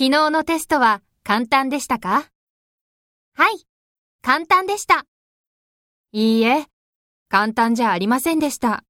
[0.00, 2.24] 昨日のテストは簡単でしたか？
[3.34, 3.66] はい、
[4.22, 5.04] 簡単でした。
[6.12, 6.64] いいえ、
[7.28, 8.82] 簡単じゃありませんでした。